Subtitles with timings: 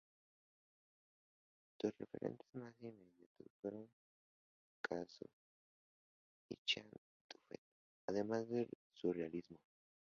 [1.79, 3.87] Sus referentes más inmediatos fueron
[4.73, 5.25] Picasso
[6.49, 6.89] y Jean
[7.29, 7.61] Dubuffet,
[8.07, 9.59] además del Surrealismo.